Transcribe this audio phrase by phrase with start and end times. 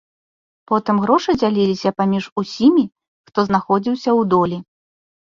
[0.69, 2.85] Потым грошы дзяліліся паміж усімі,
[3.31, 4.57] хто знаходзіўся ў долі.